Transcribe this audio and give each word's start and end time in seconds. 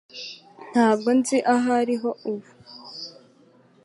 Ntabwo 0.71 1.09
nzi 1.17 1.37
aho 1.53 1.67
ari 1.81 1.95
ubu. 2.31 2.49